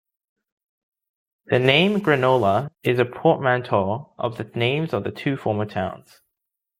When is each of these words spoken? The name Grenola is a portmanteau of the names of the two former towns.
The 1.45 1.59
name 1.59 1.97
Grenola 2.01 2.71
is 2.81 2.97
a 2.97 3.05
portmanteau 3.05 4.13
of 4.17 4.37
the 4.39 4.45
names 4.55 4.93
of 4.93 5.03
the 5.03 5.11
two 5.11 5.37
former 5.37 5.65
towns. 5.67 6.21